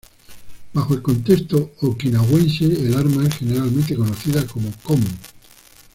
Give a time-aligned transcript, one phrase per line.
[0.73, 4.99] Bajo el contexto okinawense, el arma es generalmente conocida como "kon".